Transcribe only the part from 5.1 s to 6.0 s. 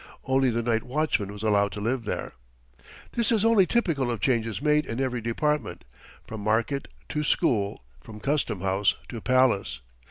department,